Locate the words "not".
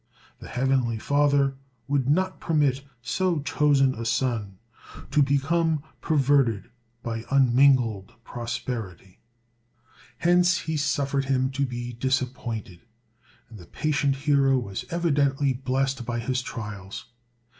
2.09-2.39